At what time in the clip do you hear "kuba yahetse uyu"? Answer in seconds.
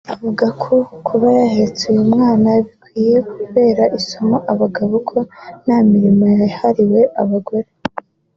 1.07-2.03